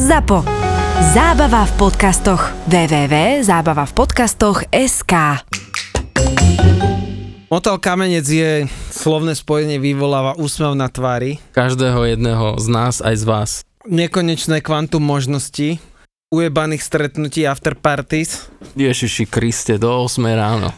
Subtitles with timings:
[0.00, 0.48] ZAPO.
[1.12, 2.40] Zábava v podcastoch.
[2.72, 5.12] www.zábavavpodcastoch.sk
[7.52, 11.36] Motel Kamenec je slovné spojenie vyvoláva úsmev na tvári.
[11.52, 13.60] Každého jedného z nás, aj z vás.
[13.84, 15.84] Nekonečné kvantum možností.
[16.32, 18.48] Ujebaných stretnutí after parties.
[18.80, 20.72] Ježiši Kriste, do 8 ráno.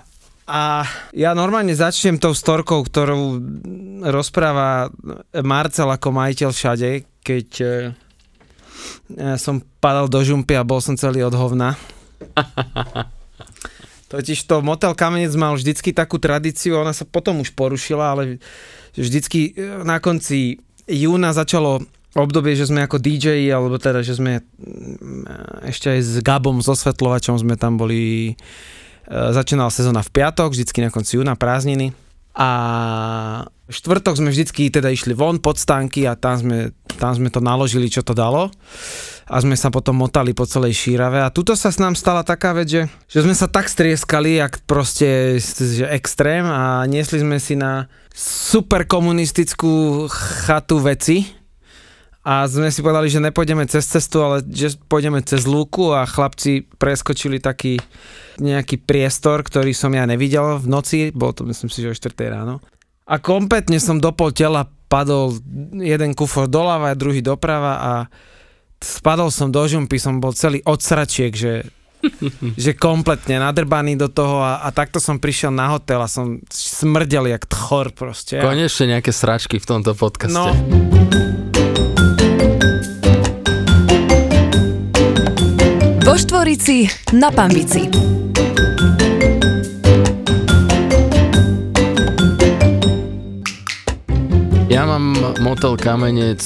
[0.51, 0.83] A
[1.15, 3.39] ja normálne začnem tou storkou, ktorú
[4.03, 4.91] rozpráva
[5.47, 7.95] Marcel ako majiteľ všade, keď e,
[9.37, 11.77] som padal do žumpy a bol som celý od hovna.
[14.13, 18.45] Totiž to Motel Kamenec mal vždycky takú tradíciu, ona sa potom už porušila, ale
[18.93, 21.81] vždycky e, na konci júna začalo
[22.13, 26.69] obdobie, že sme ako DJ, alebo teda, že sme mm, ešte aj s Gabom, s
[26.69, 28.35] osvetľovačom sme tam boli, e,
[29.09, 31.97] začínala sezóna v piatok, vždycky na konci júna, prázdniny.
[32.37, 32.49] A
[33.73, 37.91] štvrtok sme vždycky teda išli von pod stánky a tam sme, tam sme to naložili,
[37.91, 38.47] čo to dalo.
[39.27, 41.19] A sme sa potom motali po celej šírave.
[41.19, 44.63] A tuto sa s nám stala taká vec, že, že sme sa tak strieskali, jak
[44.63, 50.07] proste že extrém a niesli sme si na super komunistickú
[50.47, 51.43] chatu veci,
[52.23, 56.71] a sme si povedali, že nepôjdeme cez cestu, ale že pôjdeme cez lúku a chlapci
[56.79, 57.83] preskočili taký
[58.39, 62.15] nejaký priestor, ktorý som ja nevidel v noci, bolo to myslím si, že o 4
[62.31, 62.63] ráno.
[63.11, 65.41] A kompletne som do pol tela padol
[65.73, 67.93] jeden kufor doľava a druhý doprava a
[68.77, 71.65] spadol som do žumpy, som bol celý od sračiek, že
[72.63, 77.31] že kompletne nadrbaný do toho a, a takto som prišiel na hotel a som smrdel
[77.31, 78.43] jak tchor proste.
[78.43, 80.35] Konečne nejaké sračky v tomto podcaste.
[80.35, 80.51] No.
[86.03, 88.12] Vo Štvorici na Pambici.
[94.73, 95.13] Ja mám
[95.45, 96.41] motel Kamenec,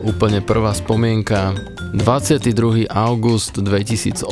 [0.00, 1.52] úplne prvá spomienka,
[1.92, 2.88] 22.
[2.88, 4.24] august 2008,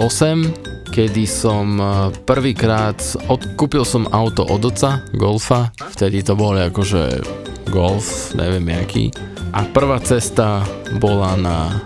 [0.89, 2.97] kedy som eh, prvýkrát,
[3.29, 7.21] od, kúpil som auto od oca, Golfa, vtedy to bol akože
[7.69, 9.13] Golf, neviem jaký.
[9.53, 10.65] A prvá cesta
[10.97, 11.77] bola na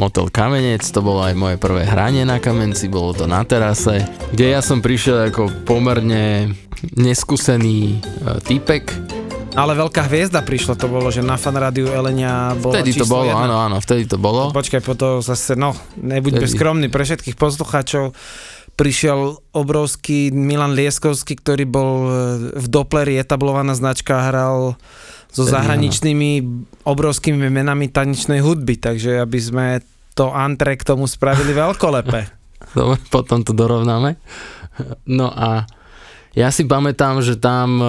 [0.00, 4.00] motel Kamenec, to bolo aj moje prvé hranie na Kamenci, bolo to na terase,
[4.32, 6.56] kde ja som prišiel ako pomerne
[6.96, 9.19] neskúsený e, týpek.
[9.50, 13.34] Ale veľká hviezda prišla, to bolo, že na fan rádiu Elenia bolo Vtedy to bolo,
[13.34, 13.50] jedna.
[13.50, 14.54] áno, áno, vtedy to bolo.
[14.54, 18.14] Počkaj, potom zase, no, nebuďme skromní pre všetkých poslucháčov.
[18.78, 22.10] Prišiel obrovský Milan Lieskovský, ktorý bol e,
[22.56, 24.78] v Dopleri etablovaná značka, hral
[25.30, 26.46] so zahraničnými
[26.86, 29.66] obrovskými menami tanečnej hudby, takže aby sme
[30.14, 32.20] to antre k tomu spravili veľkolepé.
[32.78, 34.14] Dobre, potom to dorovnáme.
[35.10, 35.66] No a
[36.38, 37.86] ja si pamätám, že tam e,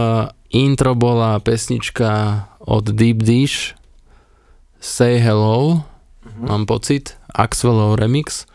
[0.52, 3.74] intro bola pesnička od Deep Dish
[4.82, 5.86] Say Hello,
[6.42, 8.50] mám pocit, Axwellov remix.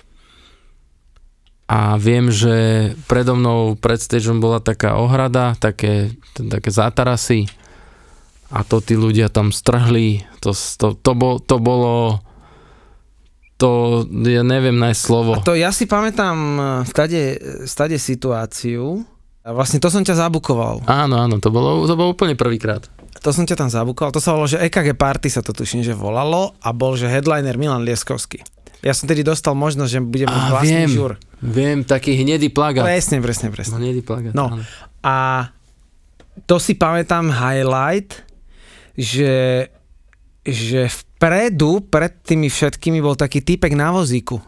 [1.67, 7.51] A viem, že predo mnou pred stageom bola taká ohrada, také, také zátarasy
[8.51, 10.23] a to tí ľudia tam strhli.
[10.43, 12.23] To, to, to, bol, to bolo
[13.59, 15.33] to, ja neviem nájsť slovo.
[15.35, 17.23] A to ja si pamätám e, stade,
[17.67, 19.03] stade situáciu,
[19.47, 20.83] a vlastne to som ťa zabukoval.
[20.91, 22.83] Áno, áno, to bolo, to bolo úplne prvýkrát.
[23.23, 25.95] To som ťa tam zabukoval, to sa volalo, že EKG Party sa to tuším, že
[25.95, 28.43] volalo a bol, že headliner Milan Lieskovský.
[28.83, 30.91] Ja som tedy dostal možnosť, že budem mať vlastný viem.
[30.91, 31.13] žur.
[31.41, 32.85] Viem, taký hnedý plagát.
[32.85, 33.75] Presne, presne, No, presne.
[33.79, 34.35] hnedý plagát.
[34.35, 34.47] No.
[34.53, 34.63] áno.
[35.01, 35.49] A
[36.45, 38.21] to si pamätám highlight,
[38.95, 39.67] že,
[40.43, 44.39] že vpredu, pred tými všetkými bol taký typek na vozíku.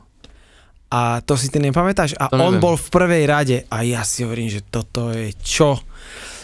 [0.88, 2.16] A to si ty nepamätáš?
[2.16, 2.65] A To on neviem.
[2.65, 5.76] bol v prvej rade a ja si hovorím, že toto je čo?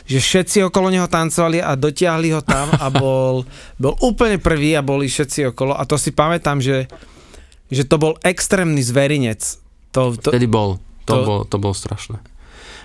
[0.05, 4.84] Že všetci okolo neho tancovali a dotiahli ho tam a bol, bol úplne prvý a
[4.84, 5.72] boli všetci okolo.
[5.72, 6.93] A to si pamätám, že,
[7.72, 9.41] že to bol extrémny zverinec.
[9.97, 10.77] To, to, Vtedy bol.
[11.09, 11.41] To, to- bol.
[11.44, 12.21] to bolo strašné.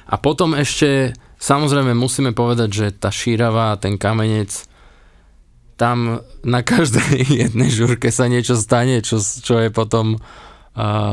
[0.07, 4.63] A potom ešte, samozrejme musíme povedať, že tá šírava a ten kamenec,
[5.75, 10.23] tam na každej jednej žurke sa niečo stane, čo, čo je potom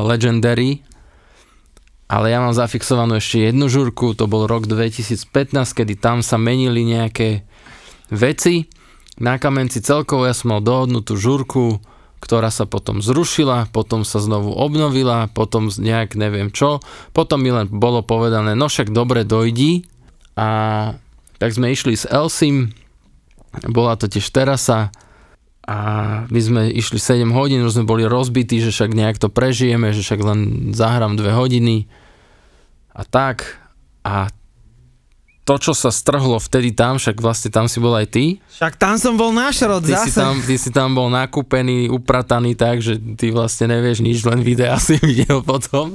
[0.06, 0.84] legendary.
[2.06, 5.26] Ale ja mám zafixovanú ešte jednu žurku, to bol rok 2015,
[5.74, 7.42] kedy tam sa menili nejaké
[8.14, 8.70] veci.
[9.18, 11.82] Na kamenci celkovo ja som mal dohodnutú žurku,
[12.22, 16.78] ktorá sa potom zrušila, potom sa znovu obnovila, potom nejak neviem čo.
[17.10, 19.90] Potom mi len bolo povedané, no však dobre dojdi.
[20.38, 20.48] A
[21.42, 22.70] tak sme išli s Elsim,
[23.66, 24.94] bola to tiež terasa
[25.66, 25.78] a
[26.30, 30.06] my sme išli 7 hodín, už sme boli rozbití, že však nejak to prežijeme, že
[30.06, 30.40] však len
[30.70, 31.90] zahrám 2 hodiny
[32.94, 33.58] a tak.
[34.06, 34.30] A
[35.42, 38.24] to, čo sa strhlo vtedy tam, však vlastne tam si bol aj ty.
[38.58, 40.18] Však tam som bol náš rod Ty si, zase.
[40.18, 44.74] tam, ty si tam bol nakúpený, uprataný tak, že ty vlastne nevieš nič, len videa
[44.78, 45.94] si videl potom.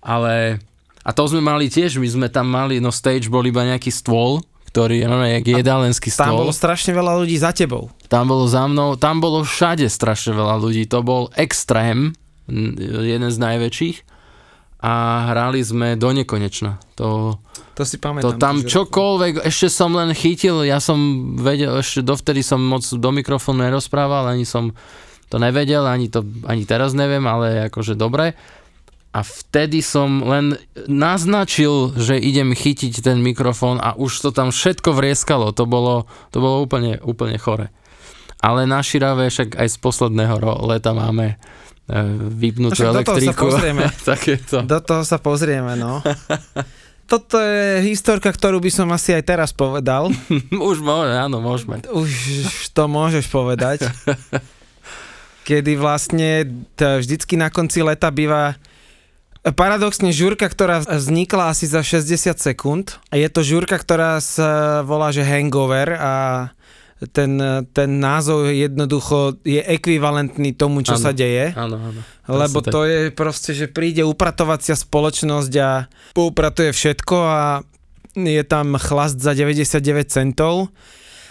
[0.00, 0.60] Ale,
[1.04, 4.40] a to sme mali tiež, my sme tam mali, no stage bol iba nejaký stôl,
[4.78, 6.38] ktorý je normálne jak jedálenský Tam stôl.
[6.40, 7.90] bolo strašne veľa ľudí za tebou.
[8.06, 12.14] Tam bolo za mnou, tam bolo všade strašne veľa ľudí, to bol extrém,
[12.46, 13.96] jeden z najväčších
[14.78, 14.92] a
[15.28, 16.78] hrali sme do nekonečna.
[16.94, 17.34] To,
[17.74, 18.38] To si to pamätám.
[18.38, 20.96] tam že- čokoľvek, ešte som len chytil, ja som
[21.34, 24.70] vedel, ešte dovtedy som moc do mikrofónu nerozprával, ani som
[25.26, 28.38] to nevedel, ani, to, ani teraz neviem, ale akože dobre.
[29.08, 34.92] A vtedy som len naznačil, že idem chytiť ten mikrofón a už to tam všetko
[34.92, 35.56] vrieskalo.
[35.56, 37.72] To bolo, to bolo úplne, úplne chore.
[38.38, 40.36] Ale na Širave však aj z posledného
[40.68, 41.36] leta máme e,
[42.30, 43.44] vypnutú No však do toho sa elektriku.
[43.48, 43.84] pozrieme.
[44.12, 44.56] Takéto.
[44.62, 46.04] Do toho sa pozrieme, no.
[47.10, 50.12] Toto je historka, ktorú by som asi aj teraz povedal.
[50.70, 51.80] Už môže, áno, môžeme.
[51.88, 52.12] Už
[52.76, 53.88] to môžeš povedať.
[55.48, 56.44] Kedy vlastne
[56.76, 58.60] vždycky na konci leta býva
[59.42, 62.98] paradoxne žurka, ktorá vznikla asi za 60 sekúnd.
[63.14, 66.14] Je to žurka, ktorá sa volá, že Hangover a
[67.14, 67.38] ten,
[67.70, 71.02] ten názov jednoducho je ekvivalentný tomu, čo Áno.
[71.06, 71.54] sa deje.
[71.54, 72.00] Áno, áno.
[72.26, 72.74] Lebo tak.
[72.74, 77.62] to je proste, že príde upratovacia spoločnosť a poupratuje všetko a
[78.18, 79.78] je tam chlast za 99
[80.10, 80.74] centov.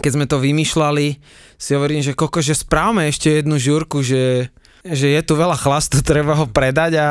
[0.00, 1.20] Keď sme to vymýšľali,
[1.60, 4.48] si hovorím, že koko, že správame ešte jednu žurku, že,
[4.86, 7.08] že je tu veľa chlastu, treba ho predať a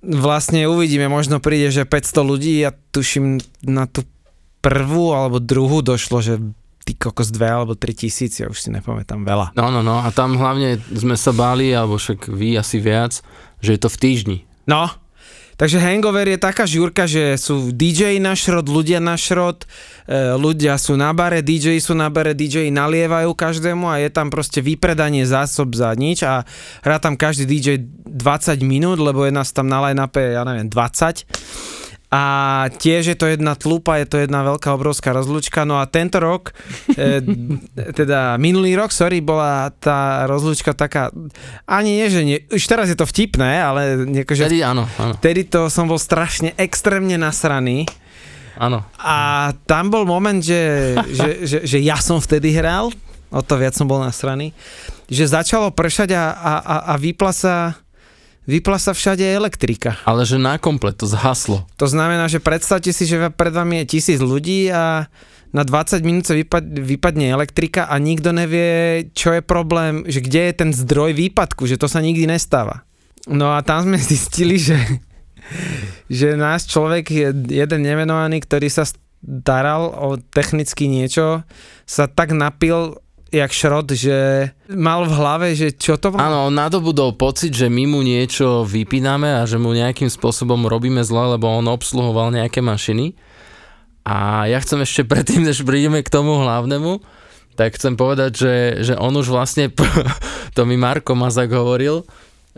[0.00, 4.04] vlastne uvidíme, možno príde, že 500 ľudí a tuším na tú
[4.60, 6.40] prvú alebo druhú došlo, že
[6.84, 9.52] ty kokos dve alebo tri tisíc, ja už si nepamätám veľa.
[9.56, 13.20] No, no, no, a tam hlavne sme sa báli, alebo však vy asi viac,
[13.60, 14.38] že je to v týždni.
[14.64, 14.88] No,
[15.60, 19.68] takže Hangover je taká žúrka, že sú DJ na šrot, ľudia na šrot,
[20.08, 24.32] e, ľudia sú na bare, DJ sú na bare, DJ nalievajú každému a je tam
[24.32, 26.48] proste vypredanie zásob za nič a
[26.80, 31.28] hrá tam každý DJ 20 minút, lebo je nás tam na line-upe, ja neviem, 20.
[32.10, 32.22] A
[32.74, 35.62] tiež je to jedna tlupa, je to jedna veľká obrovská rozlúčka.
[35.62, 36.50] No a tento rok,
[36.98, 37.22] e,
[37.94, 41.14] teda minulý rok, sorry, bola tá rozlúčka taká,
[41.70, 43.80] ani nie, že nie, už teraz je to vtipné, ale
[44.26, 47.86] akože Vtedy áno, áno, Vtedy to som bol strašne extrémne nasraný
[48.58, 48.82] áno.
[48.98, 52.90] a tam bol moment, že, že, že, že ja som vtedy hral,
[53.30, 54.50] o to viac som bol nasraný,
[55.06, 56.94] že začalo pršať a, a, a, a
[58.50, 59.94] vypla sa všade elektrika.
[60.02, 61.62] Ale že na komplet to zhaslo.
[61.78, 65.06] To znamená, že predstavte si, že pred vami je tisíc ľudí a
[65.50, 70.50] na 20 minút sa vypad, vypadne elektrika a nikto nevie, čo je problém, že kde
[70.50, 72.86] je ten zdroj výpadku, že to sa nikdy nestáva.
[73.26, 74.78] No a tam sme zistili, že,
[76.06, 78.86] že náš človek, je jeden nemenovaný, ktorý sa
[79.20, 81.44] staral o technicky niečo,
[81.84, 82.96] sa tak napil
[83.30, 86.26] jak šrot, že mal v hlave, že čo to má?
[86.26, 91.00] Áno, on nadobudol pocit, že my mu niečo vypíname a že mu nejakým spôsobom robíme
[91.06, 93.14] zle, lebo on obsluhoval nejaké mašiny.
[94.02, 96.98] A ja chcem ešte predtým, než prídeme k tomu hlavnému,
[97.54, 99.70] tak chcem povedať, že, že on už vlastne,
[100.56, 102.02] to mi Marko Mazak hovoril,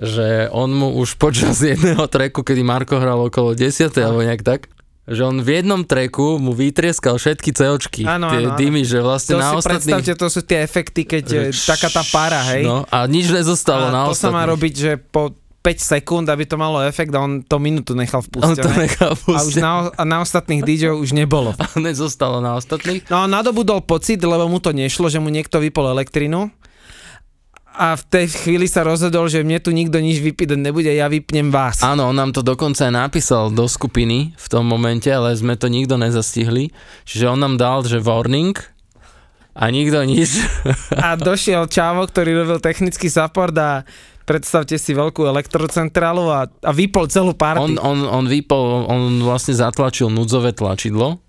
[0.00, 3.92] že on mu už počas jedného treku, kedy Marko hral okolo 10.
[4.00, 4.72] alebo nejak tak,
[5.04, 8.54] že on v jednom treku mu vytrieskal všetky COčky, Áno, tie áno.
[8.54, 9.82] dymy, že vlastne To na si ostatných...
[9.82, 12.62] predstavte, to sú tie efekty, keď je taká tá para, hej?
[12.62, 14.50] No, a nič nezostalo na a to sa má ostatných.
[14.52, 18.34] robiť, že po 5 sekúnd, aby to malo efekt a on to minútu nechal v
[18.36, 21.54] On to nechal A už na, a na ostatných DJ už nebolo.
[21.58, 23.06] a nezostalo na ostatných.
[23.06, 26.50] No a nadobudol pocit, lebo mu to nešlo, že mu niekto vypol elektrinu.
[27.72, 31.48] A v tej chvíli sa rozhodol, že mne tu nikto nič vypíť nebude, ja vypnem
[31.48, 31.80] vás.
[31.80, 35.72] Áno, on nám to dokonca aj napísal do skupiny v tom momente, ale sme to
[35.72, 36.68] nikto nezastihli.
[37.08, 38.52] Čiže on nám dal, že warning
[39.56, 40.36] a nikto nič.
[41.00, 43.88] A došiel Čavo, ktorý robil technický support a
[44.24, 47.80] predstavte si veľkú elektrocentrálu a, a vypol celú On, party.
[47.80, 51.20] on, on vypol, on vlastne zatlačil núdzové tlačidlo,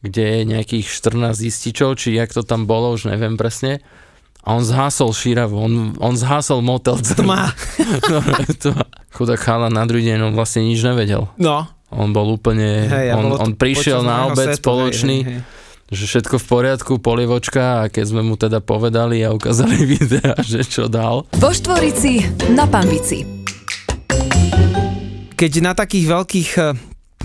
[0.00, 3.80] kde je nejakých 14 ističov, či jak to tam bolo, už neviem presne.
[4.46, 7.02] A on zhasol šíravu, on, on zhasol motel.
[7.02, 7.50] Tma.
[8.14, 8.22] no,
[8.62, 8.86] tma.
[9.10, 11.26] Chudák chala na druhý deň, on vlastne nič nevedel.
[11.34, 11.66] No.
[11.90, 15.94] On bol úplne, Hej, on, on prišiel na obed setu, spoločný, Hej, hej, hej.
[15.98, 20.62] že všetko v poriadku, polievočka a keď sme mu teda povedali a ukázali videa, že
[20.62, 21.26] čo dal.
[21.34, 22.22] Vo Štvorici
[22.54, 23.26] na Pambici.
[25.34, 26.74] keď na takých veľkých eh,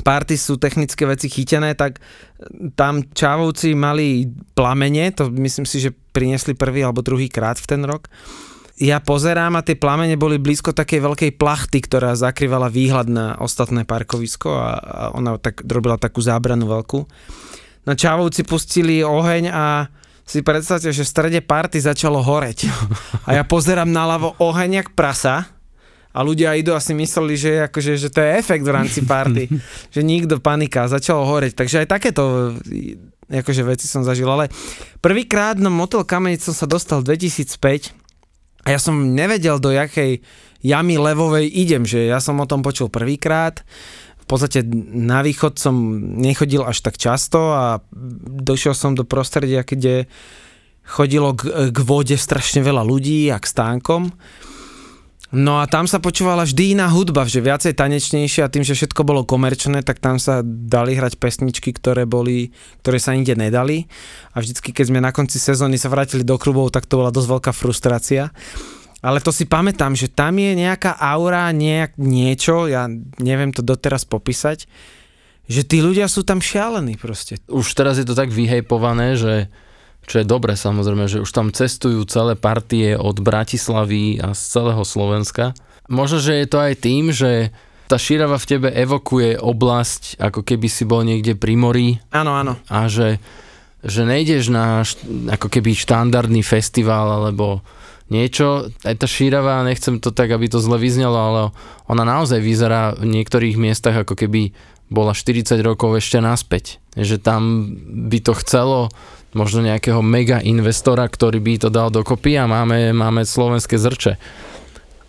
[0.01, 2.01] party sú technické veci chytené, tak
[2.73, 7.81] tam čávovci mali plamene, to myslím si, že priniesli prvý alebo druhý krát v ten
[7.85, 8.09] rok.
[8.81, 13.85] ja pozerám a tie plamene boli blízko takej veľkej plachty, ktorá zakrývala výhľad na ostatné
[13.85, 16.99] parkovisko a, a ona tak robila takú zábranu veľkú.
[17.85, 19.89] No čavovci pustili oheň a
[20.25, 22.69] si predstavte, že v strede party začalo horeť.
[23.27, 25.60] A ja pozerám naľavo oheň jak prasa
[26.11, 29.47] a ľudia idú a si mysleli, že, akože, že to je efekt v rámci party.
[29.95, 31.55] že nikto panika, začalo horeť.
[31.55, 32.55] Takže aj takéto
[33.31, 34.27] akože veci som zažil.
[34.27, 34.51] Ale
[34.99, 37.95] prvýkrát na Motel Kamenic som sa dostal v 2005
[38.67, 40.21] a ja som nevedel, do jakej
[40.61, 43.65] jamy levovej idem, že ja som o tom počul prvýkrát.
[44.21, 44.61] V podstate
[44.93, 45.75] na východ som
[46.21, 47.81] nechodil až tak často a
[48.21, 50.05] došiel som do prostredia, kde
[50.85, 54.13] chodilo k, k vode strašne veľa ľudí a k stánkom.
[55.31, 59.07] No a tam sa počúvala vždy iná hudba, že viacej tanečnejšia a tým, že všetko
[59.07, 62.51] bolo komerčné, tak tam sa dali hrať pesničky, ktoré boli,
[62.83, 63.87] ktoré sa inde nedali.
[64.35, 67.27] A vždycky, keď sme na konci sezóny sa vrátili do klubov, tak to bola dosť
[67.31, 68.27] veľká frustrácia.
[68.99, 72.91] Ale to si pamätám, že tam je nejaká aura, nejak, niečo, ja
[73.23, 74.67] neviem to doteraz popísať,
[75.47, 77.39] že tí ľudia sú tam šialení proste.
[77.47, 79.47] Už teraz je to tak vyhejpované, že
[80.11, 84.83] čo je dobre samozrejme, že už tam cestujú celé partie od Bratislavy a z celého
[84.83, 85.55] Slovenska.
[85.87, 87.55] Možno, že je to aj tým, že
[87.87, 91.95] tá šírava v tebe evokuje oblasť, ako keby si bol niekde pri mori.
[92.11, 92.59] Áno, áno.
[92.67, 93.23] A že,
[93.87, 94.83] že nejdeš na
[95.31, 97.63] ako keby štandardný festival alebo
[98.11, 98.67] niečo.
[98.83, 101.41] Aj tá šírava, nechcem to tak, aby to zle vyznelo, ale
[101.87, 104.51] ona naozaj vyzerá v niektorých miestach ako keby
[104.91, 106.83] bola 40 rokov ešte naspäť.
[106.99, 107.71] Že tam
[108.11, 108.91] by to chcelo
[109.31, 114.19] možno nejakého mega investora, ktorý by to dal dokopy a máme, máme slovenské zrče.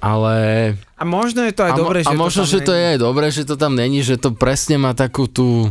[0.02, 0.34] Ale...
[0.98, 2.66] A možno je to aj dobré, že a možno, to že není.
[2.66, 5.70] to je aj dobré, že to tam není, že to presne má takú tú...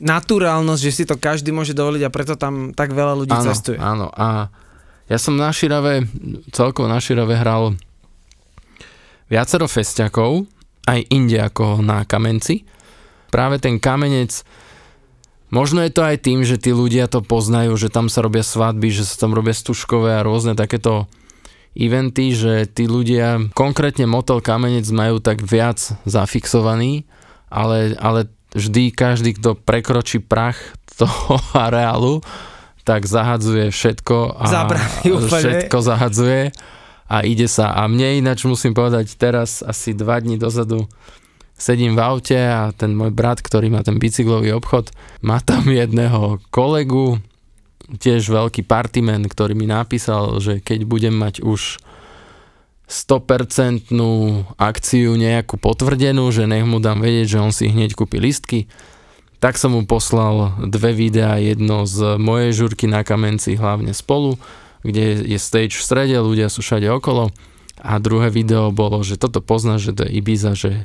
[0.00, 3.76] Naturálnosť, že si to každý môže dovoliť a preto tam tak veľa ľudí áno, cestuje.
[3.76, 4.48] Áno, a
[5.12, 6.08] ja som na Širave,
[6.56, 7.76] celkovo na Širave hral
[9.28, 10.48] viacero festiakov,
[10.88, 12.64] aj inde ako na Kamenci.
[13.28, 14.40] Práve ten Kamenec
[15.50, 18.94] Možno je to aj tým, že tí ľudia to poznajú, že tam sa robia svadby,
[18.94, 21.10] že sa tam robia stužkové a rôzne takéto
[21.74, 27.06] eventy, že tí ľudia, konkrétne motel Kamenec majú tak viac zafixovaný,
[27.50, 30.58] ale, ale vždy každý, kto prekročí prach
[30.94, 32.22] toho areálu,
[32.86, 34.44] tak zahadzuje všetko a
[35.30, 36.50] všetko zahadzuje
[37.10, 37.74] a ide sa.
[37.74, 40.86] A mne ináč musím povedať teraz asi dva dní dozadu
[41.60, 46.40] sedím v aute a ten môj brat, ktorý má ten bicyklový obchod, má tam jedného
[46.48, 47.20] kolegu,
[48.00, 51.82] tiež veľký partimen, ktorý mi napísal, že keď budem mať už
[52.90, 53.94] 100%
[54.58, 58.66] akciu nejakú potvrdenú, že nech mu dám vedieť, že on si hneď kúpi listky,
[59.38, 64.36] tak som mu poslal dve videá, jedno z mojej žurky na kamenci, hlavne spolu,
[64.82, 67.32] kde je stage v strede, ľudia sú všade okolo.
[67.80, 70.84] A druhé video bolo, že toto pozná, že to je Ibiza, že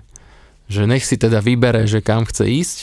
[0.66, 2.78] že nech si teda vybere, že kam chce ísť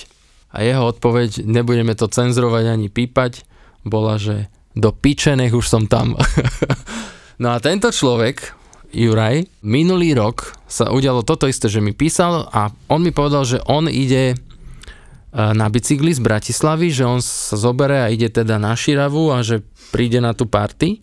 [0.52, 3.42] a jeho odpoveď, nebudeme to cenzurovať ani pípať,
[3.82, 6.16] bola, že do piče, nech už som tam.
[7.42, 8.54] no a tento človek,
[8.92, 13.58] Juraj, minulý rok sa udialo toto isté, že mi písal a on mi povedal, že
[13.64, 14.36] on ide e,
[15.32, 19.64] na bicykli z Bratislavy, že on sa zobere a ide teda na Širavu a že
[19.92, 21.00] príde na tú party.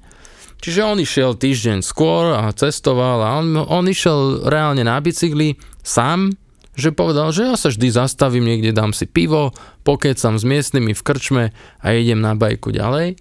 [0.59, 6.35] Čiže on išiel týždeň skôr a cestoval a on, on išiel reálne na bicykli sám
[6.79, 9.51] že povedal, že ja sa vždy zastavím niekde, dám si pivo,
[9.83, 11.43] pokecam s miestnymi v krčme
[11.83, 13.19] a idem na bajku ďalej.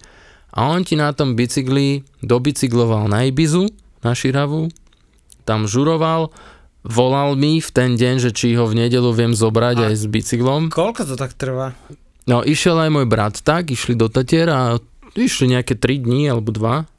[0.55, 3.69] A on ti na tom bicykli dobicykloval na Ibizu,
[4.01, 4.71] na Širavu,
[5.43, 6.31] tam žuroval,
[6.87, 10.07] volal mi v ten deň, že či ho v nedelu viem zobrať a aj s
[10.09, 10.73] bicyklom.
[10.73, 11.75] Koľko to tak trvá?
[12.29, 14.77] No išiel aj môj brat tak, išli do Tatier a
[15.17, 16.98] išli nejaké 3 dní alebo 2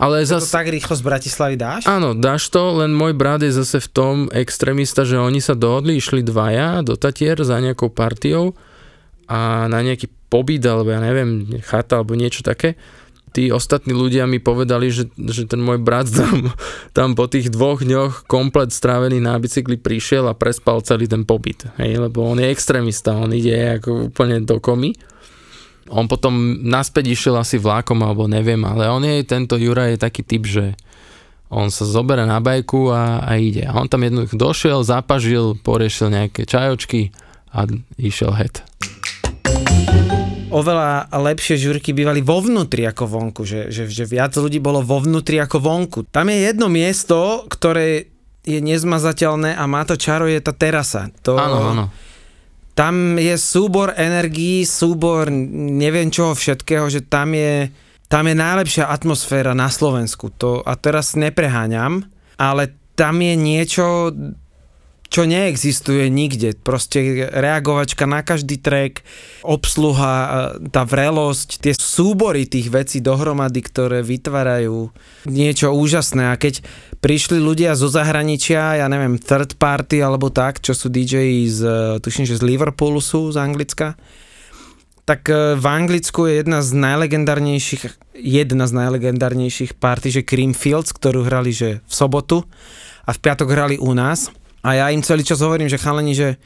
[0.00, 0.48] ale zas...
[0.48, 1.84] to tak rýchlo z Bratislavy dáš?
[1.84, 6.00] Áno, dáš to, len môj brat je zase v tom extrémista, že oni sa dohodli,
[6.00, 8.56] išli dvaja do Tatier za nejakou partiou
[9.28, 12.80] a na nejaký pobyt, alebo ja neviem, chata, alebo niečo také.
[13.30, 16.50] Tí ostatní ľudia mi povedali, že, že ten môj brat tam,
[16.90, 21.62] tam po tých dvoch dňoch komplet strávený na bicykli prišiel a prespal celý ten pobyt.
[21.78, 24.98] Hej, lebo on je extrémista, on ide ako úplne do komy.
[25.90, 30.22] On potom naspäť išiel asi vlákom, alebo neviem, ale on je, tento Jura je taký
[30.22, 30.78] typ, že
[31.50, 33.66] on sa zoberie na bajku a, a ide.
[33.66, 37.10] A on tam jednoducho došiel, zapažil, poriešil nejaké čajočky
[37.50, 37.66] a
[37.98, 38.62] išiel het.
[40.50, 45.02] Oveľa lepšie žurky bývali vo vnútri ako vonku, že, že, že viac ľudí bolo vo
[45.02, 45.98] vnútri ako vonku.
[46.10, 48.10] Tam je jedno miesto, ktoré
[48.46, 51.10] je nezmazateľné a má to čaro, je tá terasa.
[51.26, 51.86] To, áno, áno
[52.80, 57.68] tam je súbor energií, súbor neviem čoho všetkého, že tam je
[58.08, 60.32] tam je najlepšia atmosféra na Slovensku.
[60.40, 62.08] To, a teraz nepreháňam,
[62.40, 64.10] ale tam je niečo,
[65.10, 66.54] čo neexistuje nikde.
[66.54, 69.02] Proste reagovačka na každý track,
[69.42, 74.94] obsluha, tá vrelosť, tie súbory tých vecí dohromady, ktoré vytvárajú
[75.26, 76.30] niečo úžasné.
[76.30, 76.62] A keď
[77.02, 81.60] prišli ľudia zo zahraničia, ja neviem, third party alebo tak, čo sú DJ z,
[81.98, 83.98] tuším, že z Liverpoolu sú, z Anglicka,
[85.10, 91.26] tak e, v Anglicku je jedna z najlegendárnejších, jedna z najlegendárnejších party, že Creamfields, ktorú
[91.26, 92.46] hrali že v sobotu
[93.02, 96.36] a v piatok hrali u nás a ja im celý čas hovorím, že chalani, že,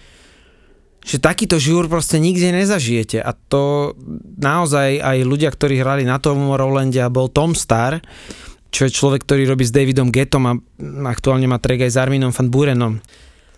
[1.02, 3.18] že takýto žúr proste nikde nezažijete.
[3.18, 3.94] A to
[4.38, 7.98] naozaj aj ľudia, ktorí hrali na tom Rowlande a bol Tom Star,
[8.74, 10.52] čo je človek, ktorý robí s Davidom Getom a
[11.10, 12.94] aktuálne má track aj s Arminom van Burenom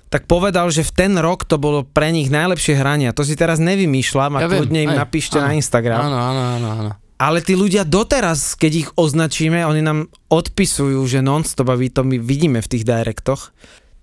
[0.07, 3.11] tak povedal, že v ten rok to bolo pre nich najlepšie hranie.
[3.11, 5.99] To si teraz nevymýšľam a ja kľudne im aj, napíšte áno, na Instagram.
[5.99, 6.91] Áno, áno, áno, áno.
[7.17, 9.99] Ale tí ľudia doteraz, keď ich označíme, oni nám
[10.29, 13.51] odpisujú, že non-stop a my to my vidíme v tých directoch.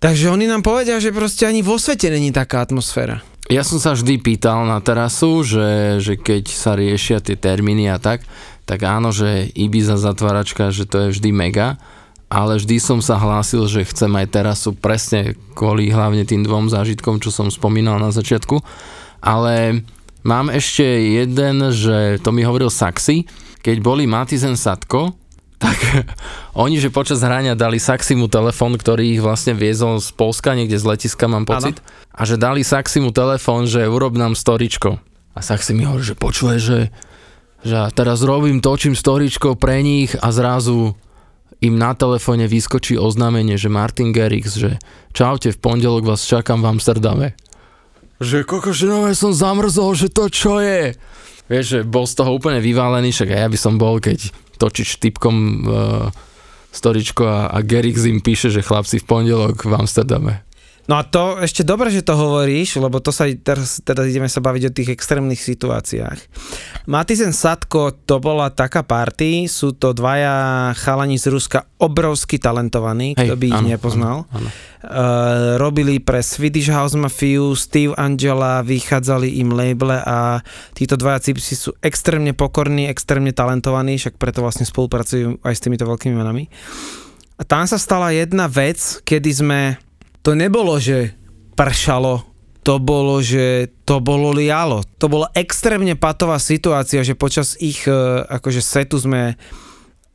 [0.03, 3.24] Takže oni nám povedia, že proste ani vo svete není taká atmosféra.
[3.48, 7.95] Ja som sa vždy pýtal na terasu, že, že keď sa riešia tie termíny a
[7.95, 8.19] tak,
[8.67, 11.79] tak áno, že Ibiza zatváračka, že to je vždy mega,
[12.27, 17.24] ale vždy som sa hlásil, že chcem aj terasu presne kvôli hlavne tým dvom zážitkom,
[17.24, 18.60] čo som spomínal na začiatku.
[19.24, 19.88] Ale
[20.27, 23.24] mám ešte jeden, že to mi hovoril Saxi,
[23.63, 25.15] keď boli Matizen Satko,
[25.63, 25.79] tak
[26.63, 30.84] oni, že počas hrania dali Saximu telefón, ktorý ich vlastne viezol z Polska, niekde z
[30.84, 32.20] letiska mám pocit, ano.
[32.20, 35.00] a že dali Saximu telefón, že urob nám storičko.
[35.34, 36.79] A Saxi mi hovorí, že počuje, že,
[37.63, 40.93] že teraz robím, točím storičko pre nich a zrazu
[41.63, 44.77] im na telefóne vyskočí oznámenie, že Martin Gerix, že
[45.15, 47.27] čaute, v pondelok vás čakám v Amsterdame.
[48.20, 50.93] Že kokože, no ja som zamrzol, že to čo je?
[51.48, 54.32] Vieš, že bol z toho úplne vyválený, však aj ja by som bol, keď
[54.63, 56.08] točíš typkom uh,
[56.72, 60.48] storičko a, a Gerix im píše, že chlapci v pondelok v Amsterdame.
[60.84, 64.44] No a to ešte dobre, že to hovoríš, lebo to sa teraz, teraz ideme sa
[64.44, 66.20] baviť o tých extrémnych situáciách.
[66.92, 73.32] Matizen Sadko to bola taká party, sú to dvaja chalani z Ruska obrovsky talentovaní, Hej,
[73.32, 74.18] kto by ich áno, nepoznal.
[74.28, 74.50] Áno, áno.
[74.84, 80.44] Uh, robili pre Swedish House Mafia, Steve Angela, vychádzali im labele a
[80.75, 85.88] títo dvaja cipsi sú extrémne pokorní, extrémne talentovaní, však preto vlastne spolupracujú aj s týmito
[85.88, 86.51] veľkými menami.
[87.40, 89.60] A tam sa stala jedna vec, kedy sme
[90.24, 91.14] to nebolo, že
[91.53, 92.24] pršalo,
[92.64, 94.88] to bolo, že to bolo lialo.
[94.98, 97.92] To bola extrémne patová situácia, že počas ich e,
[98.24, 99.36] akože setu sme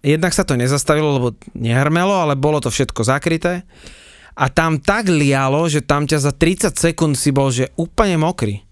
[0.00, 3.68] jednak sa to nezastavilo, lebo nehrmelo, ale bolo to všetko zakryté.
[4.38, 8.62] A tam tak lialo, že tam ťa za 30 sekúnd si bol, že úplne mokrý.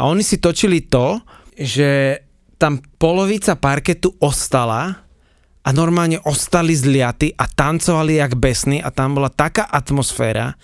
[0.00, 1.20] A oni si točili to,
[1.54, 2.24] že
[2.56, 5.04] tam polovica parketu ostala
[5.60, 10.56] a normálne ostali zliaty a tancovali jak besní a tam bola taká atmosféra,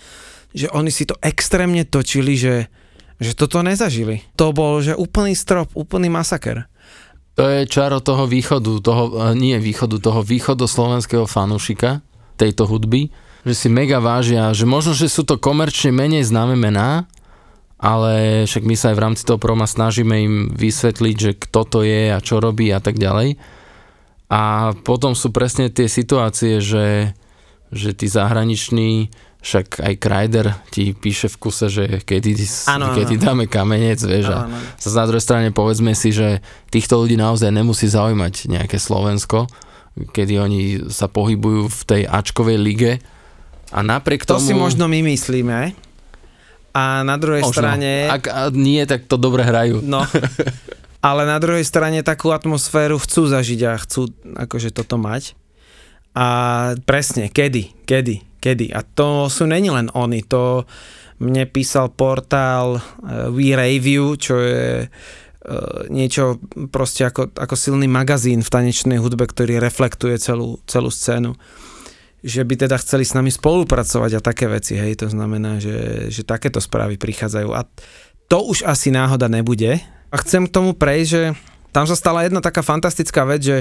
[0.57, 2.73] že oni si to extrémne točili, že,
[3.21, 4.25] že toto nezažili.
[4.41, 6.65] To bol, že úplný strop, úplný masaker.
[7.37, 12.01] To je čaro toho východu, toho, e, nie východu, toho východu slovenského fanúšika
[12.41, 13.13] tejto hudby,
[13.45, 17.05] že si mega vážia, že možno, že sú to komerčne menej známe mená,
[17.77, 21.79] ale však my sa aj v rámci toho proma snažíme im vysvetliť, že kto to
[21.85, 23.37] je a čo robí a tak ďalej
[24.27, 27.15] a potom sú presne tie situácie, že,
[27.71, 29.07] že tí zahraniční,
[29.39, 32.35] však aj Kreider ti píše v kuse, že kedy,
[32.67, 33.23] ano, kedy ano.
[33.23, 34.35] dáme kamenec, vieš.
[34.35, 34.59] Ano, ano.
[34.59, 36.43] A na druhej strane povedzme si, že
[36.75, 39.47] týchto ľudí naozaj nemusí zaujímať nejaké Slovensko,
[40.11, 40.61] kedy oni
[40.91, 42.93] sa pohybujú v tej Ačkovej lige.
[43.71, 44.43] A napriek to tomu...
[44.43, 45.79] To si možno my myslíme.
[46.75, 47.55] A na druhej možno.
[47.55, 48.11] strane...
[48.11, 49.79] Ak nie, tak to dobre hrajú.
[49.87, 50.03] No.
[51.07, 55.39] ale na druhej strane takú atmosféru chcú zažiť a chcú akože toto mať.
[56.19, 56.27] A
[56.83, 58.75] presne, kedy, kedy, kedy.
[58.75, 60.67] A to sú není len oni, to
[61.23, 64.91] mne písal portál uh, We Review, čo je uh,
[65.87, 66.43] niečo
[66.75, 71.39] proste ako, ako silný magazín v tanečnej hudbe, ktorý reflektuje celú, celú scénu
[72.27, 76.27] že by teda chceli s nami spolupracovať a také veci, hej, to znamená, že, že
[76.27, 77.63] takéto správy prichádzajú a
[78.27, 79.79] to už asi náhoda nebude,
[80.17, 81.23] a chcem k tomu prejsť, že
[81.77, 83.59] tam sa stala jedna taká fantastická vec, že,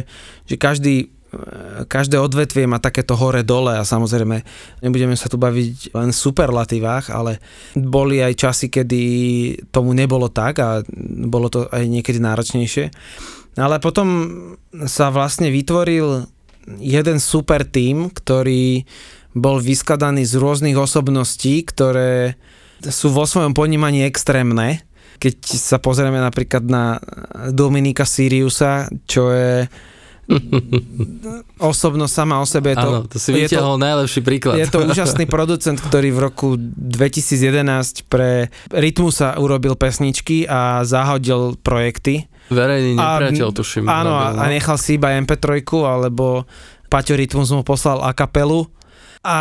[0.47, 4.39] že každý e, každé odvetvie má takéto hore-dole a samozrejme
[4.79, 7.43] nebudeme sa tu baviť len v superlatívach, ale
[7.75, 9.03] boli aj časy, kedy
[9.75, 10.79] tomu nebolo tak a
[11.27, 12.87] bolo to aj niekedy náročnejšie.
[13.59, 14.07] Ale potom
[14.87, 16.23] sa vlastne vytvoril
[16.79, 18.87] jeden super tým, ktorý
[19.35, 22.39] bol vyskladaný z rôznych osobností, ktoré
[22.79, 26.99] sú vo svojom ponímaní extrémne keď sa pozrieme napríklad na
[27.51, 29.65] Dominika Siriusa, čo je
[31.71, 32.73] osobnosť sama o sebe.
[32.73, 34.57] Je to, Áno, to si vyťahol najlepší príklad.
[34.57, 42.25] je to úžasný producent, ktorý v roku 2011 pre Rytmusa urobil pesničky a zahodil projekty.
[42.49, 43.85] Verejný A- nepriateľ, tuším.
[43.89, 44.51] Áno, a, robil, a no.
[44.53, 46.45] nechal si iba MP3, alebo
[46.89, 48.69] Paťo Rytmus mu poslal a kapelu
[49.25, 49.37] a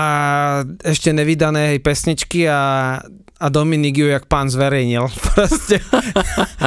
[0.81, 3.05] ešte nevydané hej, pesničky a,
[3.41, 5.11] a Dominik ju jak pán zverejnil.
[5.35, 5.83] Proste.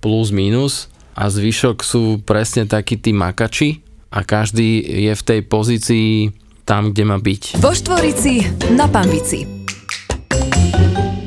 [0.00, 6.36] plus minus a zvyšok sú presne takí tí makači a každý je v tej pozícii
[6.68, 7.58] tam, kde má byť.
[7.58, 8.44] Vo Štvorici
[8.76, 9.48] na Pambici.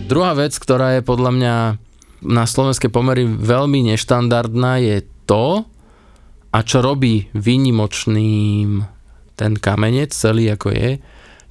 [0.06, 1.56] Druhá vec, ktorá je podľa mňa
[2.26, 5.65] na slovenské pomery veľmi neštandardná je to,
[6.56, 8.88] a čo robí výnimočným
[9.36, 10.89] ten kamenec celý ako je,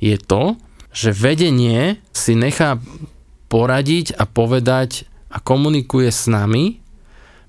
[0.00, 0.56] je to,
[0.94, 2.80] že vedenie si nechá
[3.52, 6.80] poradiť a povedať a komunikuje s nami,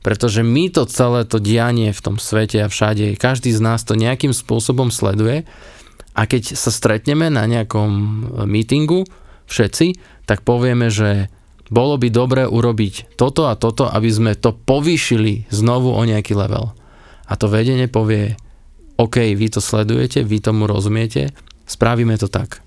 [0.05, 3.97] pretože my to celé to dianie v tom svete a všade, každý z nás to
[3.97, 5.49] nejakým spôsobom sleduje
[6.13, 7.89] a keď sa stretneme na nejakom
[8.45, 9.09] meetingu
[9.49, 9.97] všetci,
[10.29, 11.33] tak povieme, že
[11.73, 16.77] bolo by dobre urobiť toto a toto, aby sme to povýšili znovu o nejaký level.
[17.25, 18.37] A to vedenie povie,
[19.01, 21.33] OK, vy to sledujete, vy tomu rozumiete,
[21.65, 22.61] spravíme to tak.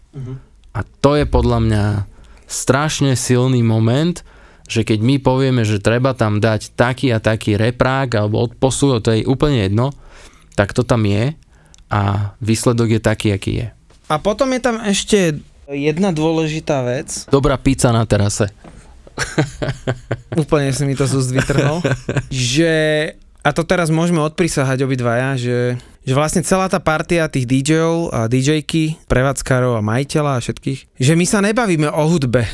[0.75, 1.85] A to je podľa mňa
[2.51, 4.27] strašne silný moment,
[4.69, 9.17] že keď my povieme, že treba tam dať taký a taký reprák alebo odposu, to
[9.17, 9.97] je úplne jedno,
[10.55, 11.33] tak to tam je
[11.89, 13.69] a výsledok je taký, aký je.
[14.13, 18.53] A potom je tam ešte jedna dôležitá vec, Dobrá pizza na terase.
[20.43, 21.83] úplne si mi to z úst vytrhol,
[22.31, 22.73] že,
[23.43, 25.59] a to teraz môžeme odprisahať obidvaja, že,
[26.07, 31.13] že vlastne celá tá partia tých DJov a DJky, prevádzkarov a majiteľa a všetkých, že
[31.19, 32.47] my sa nebavíme o hudbe,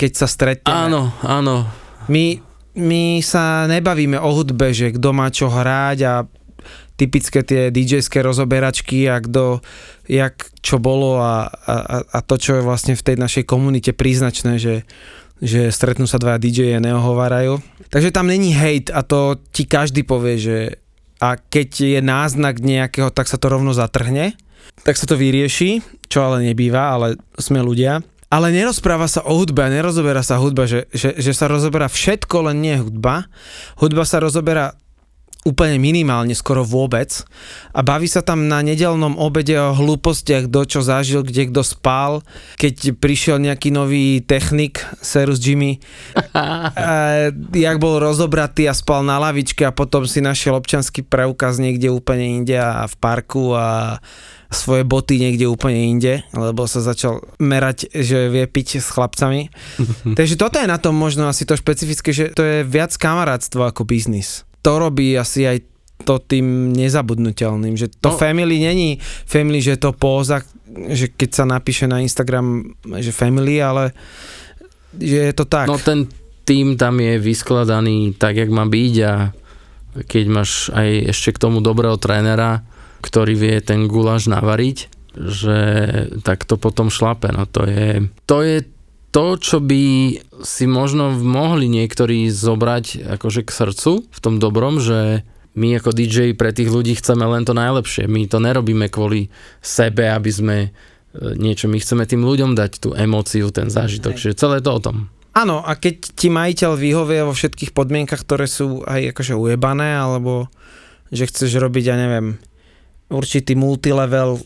[0.00, 0.72] keď sa stretneme.
[0.72, 1.68] Áno, áno.
[2.08, 2.40] My,
[2.72, 6.14] my sa nebavíme o hudbe, že kto má čo hrať a
[6.96, 9.60] typické tie DJ-ské rozoberačky a kto,
[10.08, 14.60] jak čo bolo a, a, a to, čo je vlastne v tej našej komunite príznačné,
[14.60, 14.84] že,
[15.40, 17.60] že stretnú sa dva DJ a neohovárajú.
[17.88, 20.58] Takže tam není hate a to ti každý povie, že
[21.20, 24.32] a keď je náznak nejakého, tak sa to rovno zatrhne,
[24.84, 28.00] tak sa to vyrieši, čo ale nebýva, ale sme ľudia.
[28.30, 32.62] Ale nerozpráva sa o hudbe nerozoberá sa hudba, že, že, že sa rozoberá všetko, len
[32.62, 33.26] nie hudba.
[33.82, 34.78] Hudba sa rozoberá
[35.40, 37.24] úplne minimálne, skoro vôbec.
[37.72, 42.20] A baví sa tam na nedelnom obede o hlúpostiach, kto čo zažil, kde kto spal,
[42.60, 45.80] keď prišiel nejaký nový technik, Serus Jimmy,
[46.36, 51.88] a, jak bol rozobratý a spal na lavičke a potom si našiel občanský preukaz niekde
[51.88, 53.98] úplne inde a v parku a
[54.50, 59.46] svoje boty niekde úplne inde, lebo sa začal merať, že vie piť s chlapcami.
[60.18, 63.86] Takže toto je na tom možno asi to špecifické, že to je viac kamarátstvo ako
[63.86, 64.42] biznis.
[64.66, 65.58] To robí asi aj
[66.02, 68.18] to tým nezabudnutelným, že to No.
[68.18, 70.42] family není family, že je to póza,
[70.88, 73.92] že keď sa napíše na Instagram, že family, ale
[74.96, 75.70] že je to tak.
[75.70, 76.10] No ten
[76.42, 79.30] tým tam je vyskladaný tak, jak má byť a
[80.08, 82.64] keď máš aj ešte k tomu dobrého trénera,
[83.00, 84.78] ktorý vie ten guláš navariť,
[85.16, 85.58] že
[86.22, 87.32] tak to potom šlape.
[87.34, 88.58] No to je, to je
[89.10, 95.26] to, čo by si možno mohli niektorí zobrať akože k srdcu v tom dobrom, že
[95.58, 98.06] my ako DJ pre tých ľudí chceme len to najlepšie.
[98.06, 100.68] My to nerobíme kvôli sebe, aby sme e,
[101.34, 104.96] niečo, my chceme tým ľuďom dať tú emóciu, ten zážitok, čiže celé to o tom.
[105.34, 110.50] Áno, a keď ti majiteľ vyhovie vo všetkých podmienkach, ktoré sú aj akože ujebané, alebo
[111.10, 112.38] že chceš robiť, ja neviem,
[113.10, 114.38] určitý multilevel,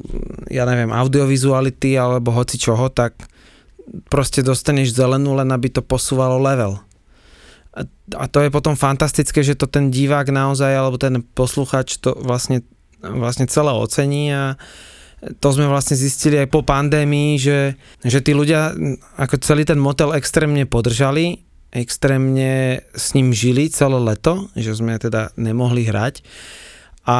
[0.48, 3.14] ja neviem, audiovizuality alebo hoci čoho, tak
[4.08, 6.80] proste dostaneš zelenú, len aby to posúvalo level.
[8.14, 12.64] A, to je potom fantastické, že to ten divák naozaj, alebo ten posluchač to vlastne,
[13.02, 14.54] vlastne celé ocení a
[15.40, 18.76] to sme vlastne zistili aj po pandémii, že, že tí ľudia
[19.16, 21.40] ako celý ten motel extrémne podržali,
[21.72, 26.22] extrémne s ním žili celé leto, že sme teda nemohli hrať.
[27.04, 27.18] A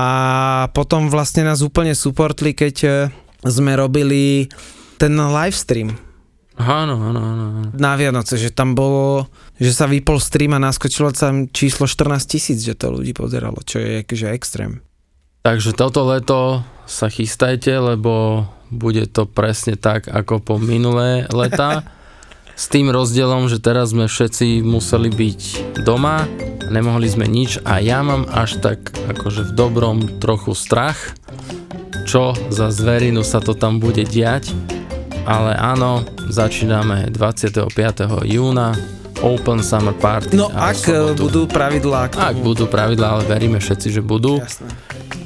[0.73, 2.90] potom vlastne nás úplne supportli, keď e,
[3.44, 4.49] sme robili
[4.97, 5.92] ten live stream.
[6.55, 7.44] Áno, áno, áno.
[7.75, 9.27] Na Vianoce, že tam bolo,
[9.59, 13.83] že sa vypol stream a naskočilo tam číslo 14 tisíc, že to ľudí pozeralo, čo
[13.83, 14.79] je akože extrém.
[15.42, 21.83] Takže toto leto sa chystajte, lebo bude to presne tak, ako po minulé leta.
[22.55, 25.40] S tým rozdielom, že teraz sme všetci museli byť
[25.83, 26.23] doma,
[26.71, 31.19] nemohli sme nič a ja mám až tak akože v dobrom trochu strach,
[32.07, 34.55] čo za zverinu sa to tam bude diať.
[35.25, 37.73] Ale áno, začíname 25.
[38.29, 38.77] júna,
[39.25, 40.37] Open Summer Party.
[40.37, 40.85] No ak
[41.17, 42.29] budú pravidlá k tomu.
[42.29, 44.38] Ak budú pravidlá, ale veríme všetci, že budú.
[44.38, 44.69] Jasné.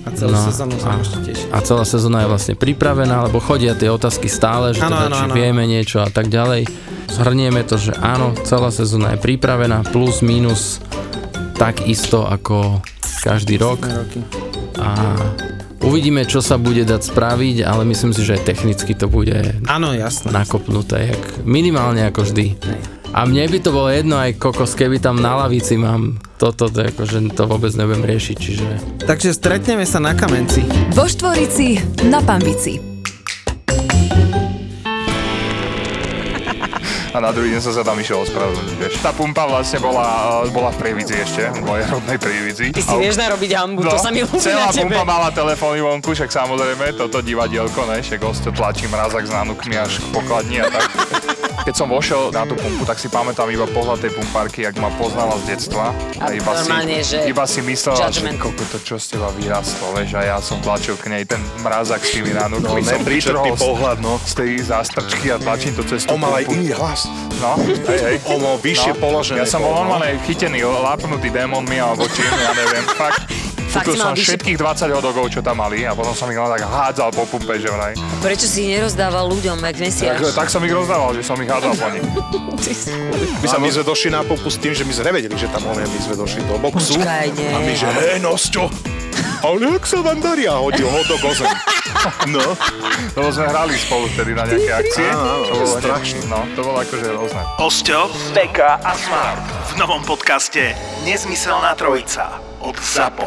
[0.08, 1.46] A celú No, sezónu sa môžete tešiť.
[1.52, 5.14] A celá sezóna je vlastne pripravená, lebo chodia tie otázky stále, že Áno, teda, áno,
[5.14, 5.34] či áno.
[5.36, 6.64] vieme niečo a tak ďalej.
[7.08, 10.80] Zhrnieme to, že áno, celá sezóna je pripravená, plus, minus,
[11.54, 12.80] tak isto ako
[13.20, 13.84] každý rok.
[14.78, 15.12] A
[15.80, 19.90] uvidíme, čo sa bude dať spraviť, ale myslím si, že aj technicky to bude Áno,
[19.90, 20.30] jasné.
[20.30, 22.46] nakopnuté, jak, minimálne ako vždy.
[23.10, 26.80] A mne by to bolo jedno aj kokos, keby tam na lavici mám toto, to,
[26.80, 28.64] akože to vôbec nebudem riešiť, čiže
[29.02, 30.62] Takže stretneme sa na kamenci.
[30.94, 32.78] Vo Štvorici na Pambici.
[37.08, 38.92] a na druhý deň som sa tam išiel ospravedlniť, vieš.
[39.00, 40.06] Tá pumpa vlastne bola,
[40.38, 42.66] eh, bola v Prievidzi ešte, v mojej rodnej Prievidzi.
[42.70, 44.86] Ty si A- vieš narobiť hambu, to sa mi ľúbi No, celá na tebe.
[44.86, 48.22] pumpa mala telefóny vonku, však samozrejme, toto divadielko, ne, však
[48.54, 50.86] tlačí mrazak s nánukmi až k pokladni a tak.
[51.64, 54.92] Keď som vošiel na tú pumpu, tak si pamätám iba pohľad tej pumpárky, jak ma
[55.00, 55.96] poznala z detstva.
[56.20, 58.36] A iba normálne, si, že iba si myslela, judgment.
[58.36, 61.40] že koko to čo z teba vyrastlo, vieš, a ja som tlačil k nej ten
[61.62, 62.84] mrazak s tými nánukmi.
[62.84, 63.02] No, som
[63.56, 64.20] pohľad, no.
[64.20, 67.08] z tej zástrčky a tlačím to cez tú On mal aj iný hlas.
[67.38, 68.16] No, hej, hej.
[68.26, 69.42] On mal vyššie položené.
[69.42, 69.94] Ja som bol bol, no.
[69.94, 73.22] normálne chytený, lápnutý démonmi alebo čím, ja neviem, fakt.
[73.80, 77.10] Kúpil som všetkých 20 hodogov, čo tam mali a potom som ich len tak hádzal
[77.10, 77.94] po pumpe, že vraj.
[78.18, 80.18] Prečo si ich nerozdával ľuďom, jak Tak, mesiaš?
[80.34, 82.04] tak som ich rozdával, že som ich hádzal po nich.
[83.38, 85.62] My, sa, my sme došli na pumpu s tým, že my sme nevedeli, že tam
[85.64, 86.98] on je, my sme došli do boxu.
[86.98, 87.50] Počkaj, nie.
[87.54, 88.66] A my, že hej, Nosťo,
[89.40, 90.44] ale jak sa vám darí?
[90.44, 91.46] A hodil ho do gozem.
[92.28, 92.54] No,
[93.16, 95.08] Lebo sme hrali spolu vtedy na nejaké akcie.
[95.08, 96.20] Áno, to bolo strašné.
[96.30, 97.42] No, to bolo akože rôzne.
[97.58, 98.00] Osťo,
[98.32, 103.26] Beka a Smart v novom podcaste Nezmyselná trojica od ZAPO.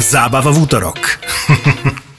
[0.00, 0.96] Zábava v útorok.